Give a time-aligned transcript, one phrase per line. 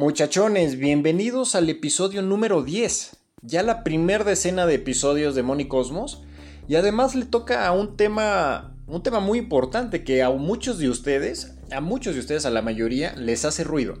[0.00, 6.22] Muchachones, bienvenidos al episodio número 10, ya la primer decena de episodios de Money Cosmos,
[6.68, 10.88] y además le toca a un tema, un tema muy importante que a muchos de
[10.88, 13.98] ustedes, a muchos de ustedes, a la mayoría, les hace ruido,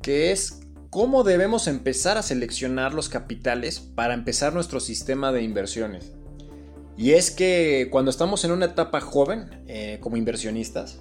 [0.00, 6.14] que es cómo debemos empezar a seleccionar los capitales para empezar nuestro sistema de inversiones.
[6.96, 10.98] Y es que cuando estamos en una etapa joven, eh, como inversionistas,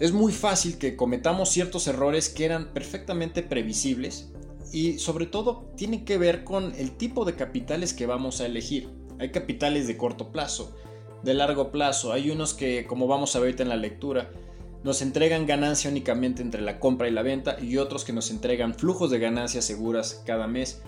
[0.00, 4.32] es muy fácil que cometamos ciertos errores que eran perfectamente previsibles
[4.72, 8.88] y sobre todo tienen que ver con el tipo de capitales que vamos a elegir.
[9.18, 10.74] Hay capitales de corto plazo,
[11.22, 14.30] de largo plazo, hay unos que como vamos a ver en la lectura,
[14.82, 18.74] nos entregan ganancia únicamente entre la compra y la venta y otros que nos entregan
[18.74, 20.80] flujos de ganancias seguras cada mes.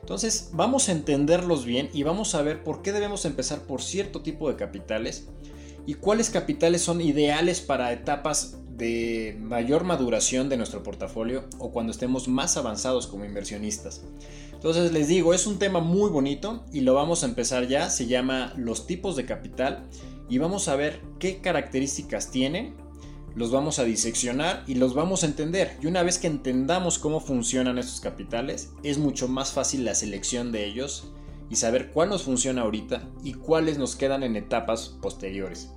[0.00, 4.20] Entonces vamos a entenderlos bien y vamos a ver por qué debemos empezar por cierto
[4.20, 5.26] tipo de capitales
[5.88, 11.92] y cuáles capitales son ideales para etapas de mayor maduración de nuestro portafolio o cuando
[11.92, 14.02] estemos más avanzados como inversionistas.
[14.52, 18.06] Entonces les digo, es un tema muy bonito y lo vamos a empezar ya, se
[18.06, 19.88] llama los tipos de capital
[20.28, 22.74] y vamos a ver qué características tienen,
[23.34, 25.78] los vamos a diseccionar y los vamos a entender.
[25.80, 30.52] Y una vez que entendamos cómo funcionan estos capitales, es mucho más fácil la selección
[30.52, 31.14] de ellos
[31.50, 35.70] y saber cuál nos funciona ahorita y cuáles nos quedan en etapas posteriores.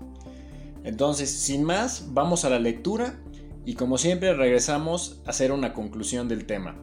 [0.84, 3.20] Entonces, sin más, vamos a la lectura
[3.66, 6.76] y como siempre regresamos a hacer una conclusión del tema.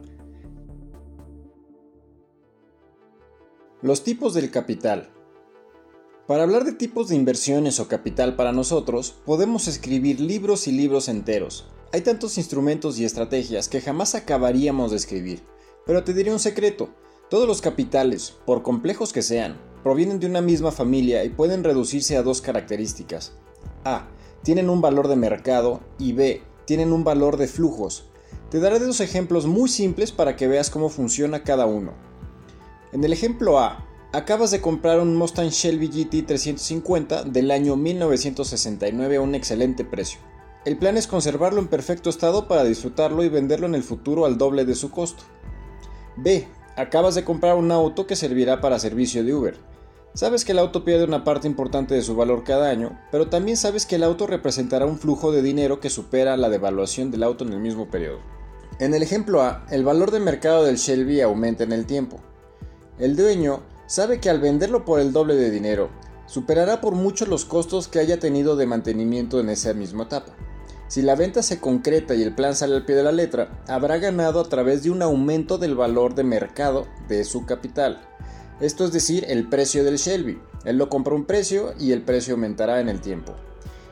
[3.81, 5.09] Los tipos del capital.
[6.27, 11.09] Para hablar de tipos de inversiones o capital para nosotros, podemos escribir libros y libros
[11.09, 11.67] enteros.
[11.91, 15.41] Hay tantos instrumentos y estrategias que jamás acabaríamos de escribir.
[15.85, 16.89] Pero te diré un secreto,
[17.29, 22.17] todos los capitales, por complejos que sean, provienen de una misma familia y pueden reducirse
[22.17, 23.33] a dos características.
[23.85, 24.07] A.
[24.43, 26.41] Tienen un valor de mercado y B.
[26.65, 28.05] Tienen un valor de flujos.
[28.49, 31.93] Te daré dos ejemplos muy simples para que veas cómo funciona cada uno.
[32.91, 39.17] En el ejemplo A, acabas de comprar un Mustang Shelby GT 350 del año 1969
[39.17, 40.19] a un excelente precio.
[40.65, 44.39] El plan es conservarlo en perfecto estado para disfrutarlo y venderlo en el futuro al
[44.39, 45.23] doble de su costo.
[46.17, 46.47] B.
[46.79, 49.57] Acabas de comprar un auto que servirá para servicio de Uber.
[50.13, 53.57] Sabes que el auto pierde una parte importante de su valor cada año, pero también
[53.57, 57.43] sabes que el auto representará un flujo de dinero que supera la devaluación del auto
[57.43, 58.19] en el mismo periodo.
[58.79, 62.21] En el ejemplo A, el valor de mercado del Shelby aumenta en el tiempo.
[62.97, 65.89] El dueño sabe que al venderlo por el doble de dinero,
[66.27, 70.33] superará por mucho los costos que haya tenido de mantenimiento en esa misma etapa.
[70.89, 73.99] Si la venta se concreta y el plan sale al pie de la letra, habrá
[73.99, 78.01] ganado a través de un aumento del valor de mercado de su capital.
[78.59, 80.39] Esto es decir, el precio del Shelby.
[80.65, 83.35] Él lo compra un precio y el precio aumentará en el tiempo.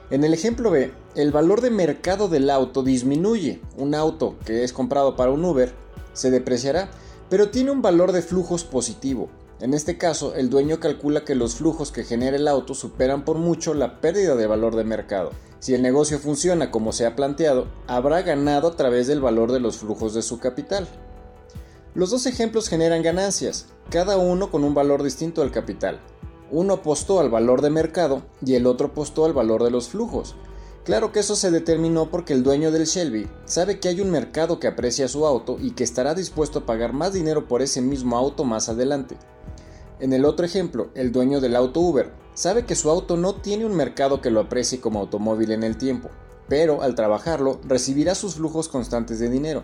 [0.09, 3.62] En el ejemplo B, el valor de mercado del auto disminuye.
[3.78, 5.74] Un auto que es comprado para un Uber
[6.14, 6.90] se depreciará,
[7.29, 9.29] pero tiene un valor de flujos positivo.
[9.59, 13.38] En este caso, el dueño calcula que los flujos que genera el auto superan por
[13.38, 15.31] mucho la pérdida de valor de mercado.
[15.59, 19.59] Si el negocio funciona como se ha planteado, habrá ganado a través del valor de
[19.59, 20.88] los flujos de su capital.
[21.96, 26.00] Los dos ejemplos generan ganancias, cada uno con un valor distinto al capital.
[26.51, 30.35] Uno apostó al valor de mercado y el otro apostó al valor de los flujos.
[30.84, 34.59] Claro que eso se determinó porque el dueño del Shelby sabe que hay un mercado
[34.59, 38.17] que aprecia su auto y que estará dispuesto a pagar más dinero por ese mismo
[38.17, 39.17] auto más adelante.
[40.00, 43.66] En el otro ejemplo, el dueño del auto Uber sabe que su auto no tiene
[43.66, 46.09] un mercado que lo aprecie como automóvil en el tiempo,
[46.47, 49.63] pero al trabajarlo recibirá sus flujos constantes de dinero.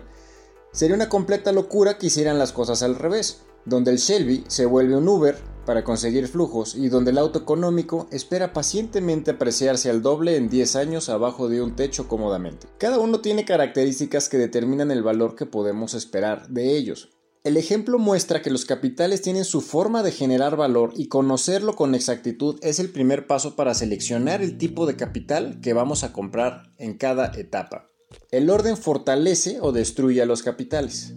[0.72, 4.96] Sería una completa locura que hicieran las cosas al revés, donde el Shelby se vuelve
[4.96, 10.36] un Uber para conseguir flujos y donde el auto económico espera pacientemente apreciarse al doble
[10.36, 12.66] en 10 años abajo de un techo cómodamente.
[12.78, 17.13] Cada uno tiene características que determinan el valor que podemos esperar de ellos,
[17.44, 21.94] el ejemplo muestra que los capitales tienen su forma de generar valor y conocerlo con
[21.94, 26.72] exactitud es el primer paso para seleccionar el tipo de capital que vamos a comprar
[26.78, 27.90] en cada etapa.
[28.30, 31.12] El orden fortalece o destruye a los capitales.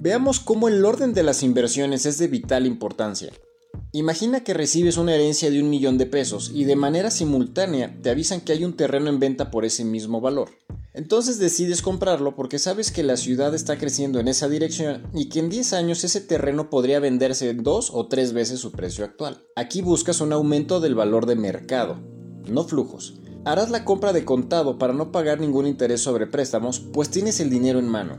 [0.00, 3.30] Veamos cómo el orden de las inversiones es de vital importancia.
[3.92, 8.08] Imagina que recibes una herencia de un millón de pesos y de manera simultánea te
[8.08, 10.48] avisan que hay un terreno en venta por ese mismo valor.
[10.98, 15.38] Entonces decides comprarlo porque sabes que la ciudad está creciendo en esa dirección y que
[15.38, 19.44] en 10 años ese terreno podría venderse dos o tres veces su precio actual.
[19.54, 22.00] Aquí buscas un aumento del valor de mercado,
[22.48, 23.20] no flujos.
[23.44, 27.48] Harás la compra de contado para no pagar ningún interés sobre préstamos, pues tienes el
[27.48, 28.16] dinero en mano.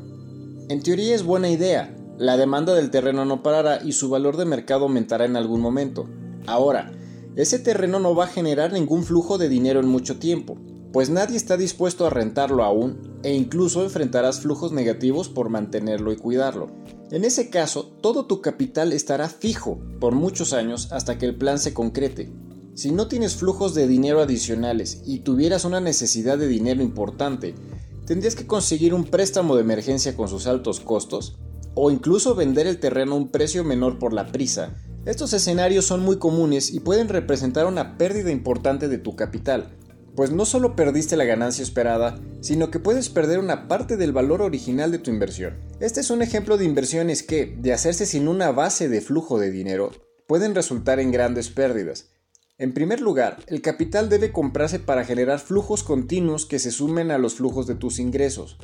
[0.69, 4.45] En teoría es buena idea, la demanda del terreno no parará y su valor de
[4.45, 6.07] mercado aumentará en algún momento.
[6.47, 6.93] Ahora,
[7.35, 10.57] ese terreno no va a generar ningún flujo de dinero en mucho tiempo,
[10.91, 16.17] pues nadie está dispuesto a rentarlo aún e incluso enfrentarás flujos negativos por mantenerlo y
[16.17, 16.67] cuidarlo.
[17.11, 21.59] En ese caso, todo tu capital estará fijo por muchos años hasta que el plan
[21.59, 22.31] se concrete.
[22.73, 27.53] Si no tienes flujos de dinero adicionales y tuvieras una necesidad de dinero importante,
[28.05, 31.37] tendrías que conseguir un préstamo de emergencia con sus altos costos
[31.75, 34.75] o incluso vender el terreno a un precio menor por la prisa.
[35.05, 39.77] Estos escenarios son muy comunes y pueden representar una pérdida importante de tu capital,
[40.15, 44.41] pues no solo perdiste la ganancia esperada, sino que puedes perder una parte del valor
[44.41, 45.57] original de tu inversión.
[45.79, 49.51] Este es un ejemplo de inversiones que, de hacerse sin una base de flujo de
[49.51, 49.91] dinero,
[50.27, 52.09] pueden resultar en grandes pérdidas.
[52.57, 57.17] En primer lugar, el capital debe comprarse para generar flujos continuos que se sumen a
[57.17, 58.57] los flujos de tus ingresos.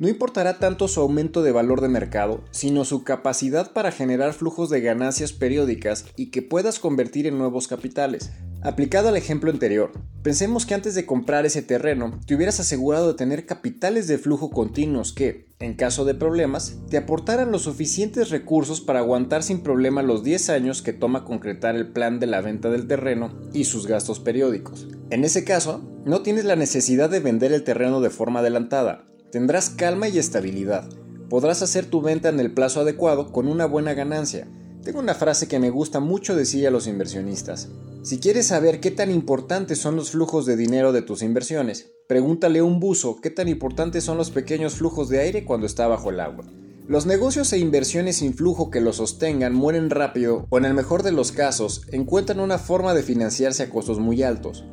[0.00, 4.70] No importará tanto su aumento de valor de mercado, sino su capacidad para generar flujos
[4.70, 8.30] de ganancias periódicas y que puedas convertir en nuevos capitales.
[8.62, 13.14] Aplicado al ejemplo anterior, pensemos que antes de comprar ese terreno, te hubieras asegurado de
[13.14, 18.80] tener capitales de flujo continuos que, en caso de problemas, te aportaran los suficientes recursos
[18.80, 22.70] para aguantar sin problema los 10 años que toma concretar el plan de la venta
[22.70, 24.88] del terreno y sus gastos periódicos.
[25.10, 29.68] En ese caso, no tienes la necesidad de vender el terreno de forma adelantada, Tendrás
[29.68, 30.88] calma y estabilidad.
[31.28, 34.48] Podrás hacer tu venta en el plazo adecuado con una buena ganancia.
[34.82, 37.68] Tengo una frase que me gusta mucho decir a los inversionistas.
[38.08, 42.60] Si quieres saber qué tan importantes son los flujos de dinero de tus inversiones, pregúntale
[42.60, 46.08] a un buzo qué tan importantes son los pequeños flujos de aire cuando está bajo
[46.08, 46.46] el agua.
[46.86, 51.02] Los negocios e inversiones sin flujo que los sostengan mueren rápido o en el mejor
[51.02, 54.64] de los casos encuentran una forma de financiarse a costos muy altos.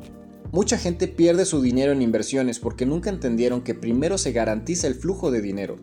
[0.50, 4.94] Mucha gente pierde su dinero en inversiones porque nunca entendieron que primero se garantiza el
[4.94, 5.76] flujo de dinero.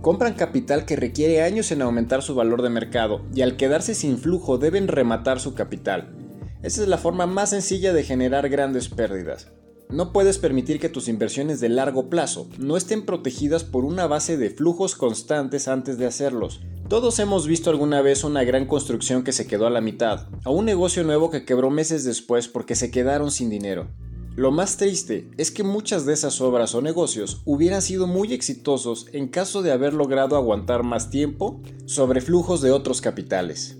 [0.00, 4.16] Compran capital que requiere años en aumentar su valor de mercado y al quedarse sin
[4.16, 6.21] flujo deben rematar su capital.
[6.62, 9.48] Esa es la forma más sencilla de generar grandes pérdidas.
[9.90, 14.36] No puedes permitir que tus inversiones de largo plazo no estén protegidas por una base
[14.36, 16.60] de flujos constantes antes de hacerlos.
[16.88, 20.52] Todos hemos visto alguna vez una gran construcción que se quedó a la mitad, o
[20.52, 23.88] un negocio nuevo que quebró meses después porque se quedaron sin dinero.
[24.36, 29.08] Lo más triste es que muchas de esas obras o negocios hubieran sido muy exitosos
[29.12, 33.76] en caso de haber logrado aguantar más tiempo sobre flujos de otros capitales.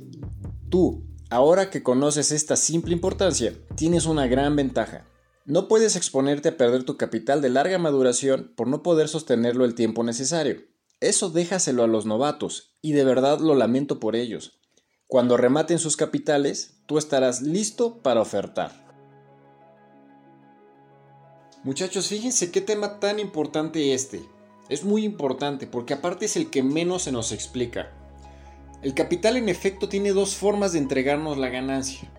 [0.69, 5.07] Tú, ahora que conoces esta simple importancia, tienes una gran ventaja.
[5.47, 9.75] No puedes exponerte a perder tu capital de larga maduración por no poder sostenerlo el
[9.75, 10.61] tiempo necesario.
[11.01, 14.61] Eso déjaselo a los novatos, y de verdad lo lamento por ellos.
[15.07, 18.83] Cuando rematen sus capitales, tú estarás listo para ofertar.
[21.65, 24.23] Muchachos, fíjense qué tema tan importante este.
[24.69, 28.02] Es muy importante porque aparte es el que menos se nos explica.
[28.83, 32.13] El capital en efecto tiene dos formas de entregarnos la ganancia.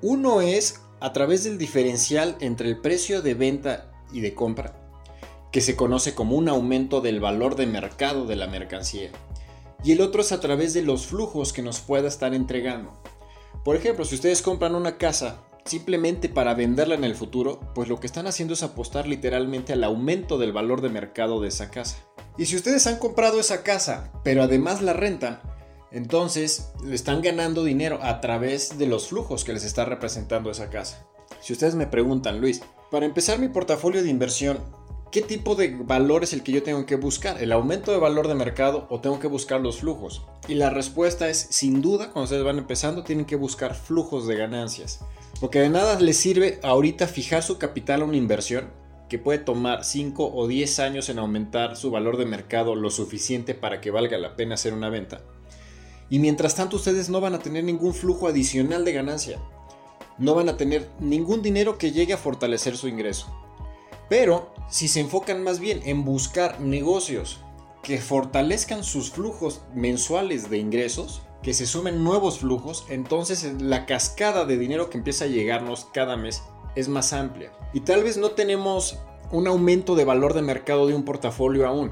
[0.00, 4.82] Uno es a través del diferencial entre el precio de venta y de compra
[5.52, 9.10] que se conoce como un aumento del valor de mercado de la mercancía.
[9.84, 13.00] Y el otro es a través de los flujos que nos pueda estar entregando.
[13.62, 18.00] Por ejemplo, si ustedes compran una casa simplemente para venderla en el futuro, pues lo
[18.00, 21.98] que están haciendo es apostar literalmente al aumento del valor de mercado de esa casa.
[22.38, 25.40] Y si ustedes han comprado esa casa, pero además la rentan,
[25.92, 30.70] entonces le están ganando dinero a través de los flujos que les está representando esa
[30.70, 31.06] casa.
[31.40, 34.58] Si ustedes me preguntan, Luis, para empezar mi portafolio de inversión,
[35.12, 37.42] ¿Qué tipo de valor es el que yo tengo que buscar?
[37.42, 40.22] ¿El aumento de valor de mercado o tengo que buscar los flujos?
[40.48, 44.36] Y la respuesta es, sin duda, cuando ustedes van empezando, tienen que buscar flujos de
[44.36, 45.00] ganancias.
[45.38, 48.70] Porque de nada les sirve ahorita fijar su capital a una inversión
[49.10, 53.54] que puede tomar 5 o 10 años en aumentar su valor de mercado lo suficiente
[53.54, 55.20] para que valga la pena hacer una venta.
[56.12, 59.38] Y mientras tanto ustedes no van a tener ningún flujo adicional de ganancia.
[60.18, 63.28] No van a tener ningún dinero que llegue a fortalecer su ingreso.
[64.10, 67.40] Pero si se enfocan más bien en buscar negocios
[67.82, 74.44] que fortalezcan sus flujos mensuales de ingresos, que se sumen nuevos flujos, entonces la cascada
[74.44, 76.42] de dinero que empieza a llegarnos cada mes
[76.74, 77.54] es más amplia.
[77.72, 78.98] Y tal vez no tenemos
[79.30, 81.90] un aumento de valor de mercado de un portafolio aún,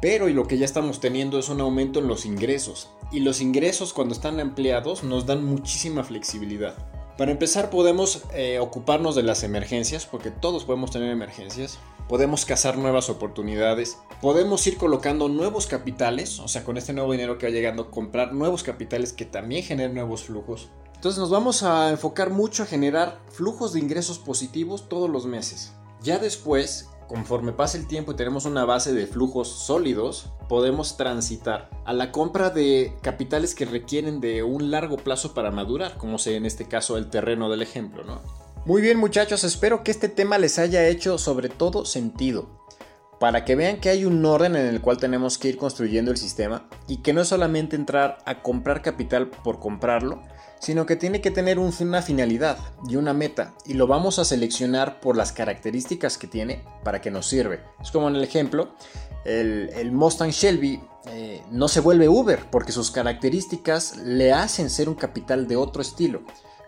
[0.00, 2.90] pero y lo que ya estamos teniendo es un aumento en los ingresos.
[3.12, 6.74] Y los ingresos cuando están ampliados nos dan muchísima flexibilidad.
[7.18, 11.78] Para empezar podemos eh, ocuparnos de las emergencias, porque todos podemos tener emergencias.
[12.08, 13.98] Podemos cazar nuevas oportunidades.
[14.22, 18.32] Podemos ir colocando nuevos capitales, o sea, con este nuevo dinero que va llegando, comprar
[18.32, 20.70] nuevos capitales que también generen nuevos flujos.
[20.94, 25.72] Entonces nos vamos a enfocar mucho a generar flujos de ingresos positivos todos los meses.
[26.02, 31.68] Ya después, conforme pase el tiempo y tenemos una base de flujos sólidos, podemos transitar
[31.84, 36.36] a la compra de capitales que requieren de un largo plazo para madurar, como sea
[36.36, 38.22] en este caso el terreno del ejemplo, ¿no?
[38.64, 42.60] Muy bien muchachos, espero que este tema les haya hecho sobre todo sentido
[43.18, 46.16] para que vean que hay un orden en el cual tenemos que ir construyendo el
[46.16, 50.22] sistema y que no es solamente entrar a comprar capital por comprarlo,
[50.60, 55.00] sino que tiene que tener una finalidad y una meta y lo vamos a seleccionar
[55.00, 57.60] por las características que tiene para que nos sirve.
[57.80, 58.74] Es como en el ejemplo,
[59.24, 64.94] el, Mustang Shelby eh, no se vuelve Uber porque sus características le hacen ser un
[64.94, 66.22] capital de otro estilo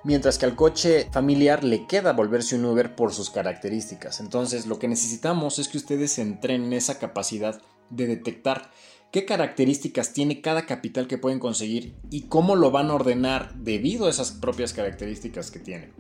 [0.05, 4.21] mientras que al coche familiar le queda volverse un Uber por sus características.
[4.21, 8.71] Entonces lo que necesitamos es que ustedes entrenen esa capacidad de detectar
[9.13, 14.07] qué características tiene cada capital que pueden conseguir y cómo lo van a ordenar debido
[14.07, 15.93] a esas propias características que tienen.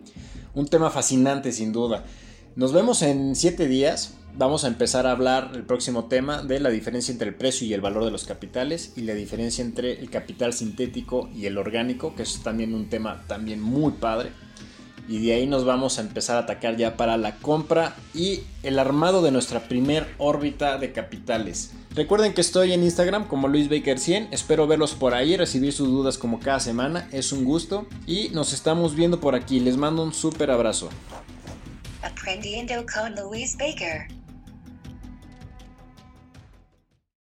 [0.54, 2.04] Un tema fascinante sin duda.
[2.56, 4.18] Nos vemos en 7 días.
[4.34, 7.74] Vamos a empezar a hablar el próximo tema de la diferencia entre el precio y
[7.74, 12.14] el valor de los capitales y la diferencia entre el capital sintético y el orgánico,
[12.14, 14.30] que es también un tema también muy padre.
[15.06, 18.78] Y de ahí nos vamos a empezar a atacar ya para la compra y el
[18.78, 21.72] armado de nuestra primer órbita de capitales.
[21.94, 24.28] Recuerden que estoy en Instagram como LuisBaker100.
[24.30, 27.06] Espero verlos por ahí, recibir sus dudas como cada semana.
[27.12, 27.86] Es un gusto.
[28.06, 29.60] Y nos estamos viendo por aquí.
[29.60, 30.88] Les mando un súper abrazo.
[32.02, 34.21] Aprendiendo con Luis Baker.